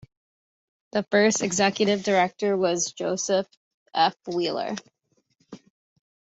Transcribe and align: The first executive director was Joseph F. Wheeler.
The 0.93 1.03
first 1.11 1.43
executive 1.43 2.01
director 2.01 2.57
was 2.57 2.91
Joseph 2.91 3.45
F. 3.93 4.15
Wheeler. 4.25 4.73